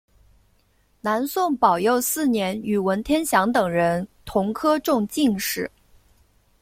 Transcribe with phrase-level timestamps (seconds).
[1.01, 5.69] 南宋宝佑四年与文天祥等人同科中进士。